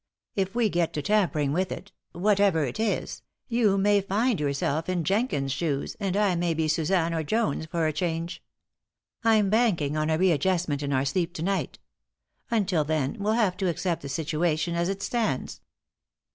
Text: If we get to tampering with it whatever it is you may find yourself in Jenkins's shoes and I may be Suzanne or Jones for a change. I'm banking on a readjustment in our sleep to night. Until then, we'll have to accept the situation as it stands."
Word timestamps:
If 0.35 0.55
we 0.55 0.67
get 0.67 0.93
to 0.93 1.03
tampering 1.03 1.53
with 1.53 1.71
it 1.71 1.91
whatever 2.11 2.63
it 2.65 2.79
is 2.79 3.21
you 3.47 3.77
may 3.77 4.01
find 4.01 4.39
yourself 4.39 4.89
in 4.89 5.03
Jenkins's 5.03 5.55
shoes 5.55 5.95
and 5.99 6.17
I 6.17 6.33
may 6.33 6.55
be 6.55 6.67
Suzanne 6.67 7.13
or 7.13 7.21
Jones 7.21 7.67
for 7.67 7.85
a 7.85 7.93
change. 7.93 8.43
I'm 9.23 9.51
banking 9.51 9.95
on 9.95 10.09
a 10.09 10.17
readjustment 10.17 10.81
in 10.81 10.91
our 10.91 11.05
sleep 11.05 11.33
to 11.33 11.43
night. 11.43 11.77
Until 12.49 12.83
then, 12.83 13.17
we'll 13.19 13.33
have 13.33 13.55
to 13.57 13.69
accept 13.69 14.01
the 14.01 14.09
situation 14.09 14.73
as 14.73 14.89
it 14.89 15.03
stands." 15.03 15.61